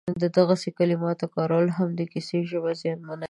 د 0.21 0.23
دغسې 0.37 0.69
کلماتو 0.77 1.25
کارول 1.35 1.67
هم 1.77 1.89
د 1.99 2.01
کیسې 2.11 2.37
ژبه 2.49 2.71
زیانمنوي 2.81 3.19